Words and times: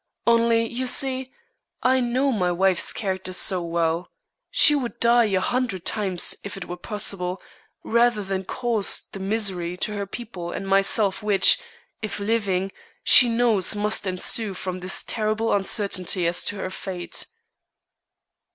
Only, 0.25 0.67
you 0.67 0.87
see, 0.87 1.31
I 1.83 1.99
know 1.99 2.31
my 2.31 2.51
wife's 2.51 2.91
character 2.91 3.33
so 3.33 3.61
well. 3.63 4.09
She 4.49 4.73
would 4.73 4.99
die 4.99 5.25
a 5.25 5.39
hundred 5.39 5.85
times 5.85 6.33
if 6.43 6.57
it 6.57 6.65
were 6.65 6.75
possible 6.75 7.39
rather 7.83 8.23
than 8.23 8.45
cause 8.45 9.03
the 9.11 9.19
misery 9.19 9.77
to 9.77 9.93
her 9.93 10.07
people 10.07 10.51
and 10.51 10.67
myself 10.67 11.21
which, 11.21 11.61
if 12.01 12.19
living, 12.19 12.71
she 13.03 13.29
knows 13.29 13.75
must 13.75 14.07
ensue 14.07 14.55
from 14.55 14.79
this 14.79 15.03
terrible 15.03 15.53
uncertainty 15.53 16.25
as 16.25 16.43
to 16.45 16.55
her 16.55 16.71
fate." 16.71 17.27